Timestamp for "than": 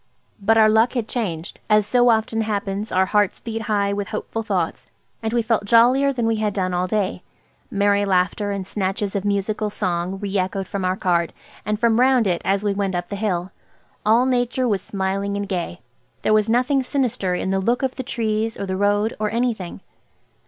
6.11-6.25